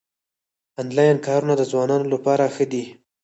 انلاین 0.81 1.17
کارونه 1.27 1.53
د 1.57 1.63
ځوانانو 1.71 2.05
لپاره 2.13 2.43
ښه 2.55 2.65
دي 2.71 2.83